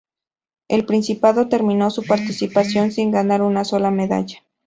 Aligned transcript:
El 0.67 0.87
Principado 0.87 1.47
terminó 1.47 1.91
su 1.91 2.01
participación 2.03 2.89
sin 2.91 3.11
ganar 3.11 3.43
una 3.43 3.63
sola 3.63 3.91
medalla. 3.91 4.41